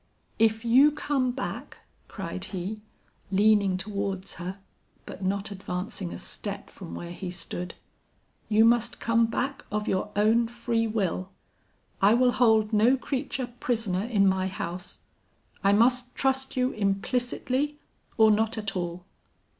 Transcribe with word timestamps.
"'If 0.39 0.65
you 0.65 0.91
come 0.91 1.29
back,' 1.29 1.77
cried 2.07 2.45
he, 2.45 2.81
leaning 3.29 3.77
towards 3.77 4.33
her, 4.41 4.57
but 5.05 5.23
not 5.23 5.51
advancing 5.51 6.11
a 6.11 6.17
step 6.17 6.71
from 6.71 6.95
where 6.95 7.11
he 7.11 7.29
stood, 7.29 7.75
'you 8.49 8.65
must 8.65 8.99
come 8.99 9.27
back 9.27 9.63
of 9.71 9.87
your 9.87 10.09
own 10.15 10.47
free 10.47 10.87
will. 10.87 11.29
I 12.01 12.15
will 12.15 12.31
hold 12.31 12.73
no 12.73 12.97
creature 12.97 13.53
prisoner 13.59 14.03
in 14.03 14.25
my 14.25 14.47
house. 14.47 15.01
I 15.63 15.71
must 15.71 16.15
trust 16.15 16.57
you 16.57 16.71
implicitly, 16.71 17.77
or 18.17 18.31
not 18.31 18.57
at 18.57 18.75
all. 18.75 19.05